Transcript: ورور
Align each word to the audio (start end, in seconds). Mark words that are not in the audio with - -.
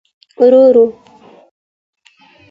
ورور 0.39 0.85